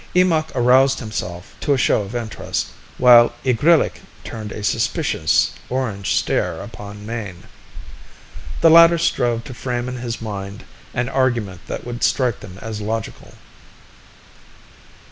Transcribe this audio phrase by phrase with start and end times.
[0.15, 6.59] Eemakh aroused himself to a show of interest, while Igrillik turned a suspicious orange stare
[6.59, 7.43] upon Mayne.
[8.61, 10.63] The latter strove to frame in his mind
[10.95, 13.35] an argument that would strike them as logical.